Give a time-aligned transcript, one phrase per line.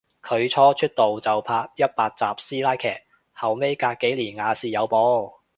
[0.23, 2.95] 佢初出道就拍一百集師奶劇，
[3.33, 5.43] 後尾隔幾年亞視有播